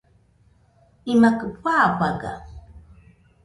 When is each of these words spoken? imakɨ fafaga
imakɨ 1.11 1.45
fafaga 1.61 2.31